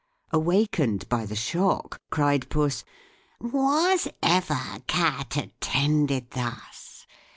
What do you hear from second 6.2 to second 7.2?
thus?